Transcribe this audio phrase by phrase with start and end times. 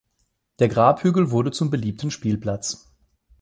[0.57, 2.91] Der Grabhügel wurde zum beliebten Spielplatz.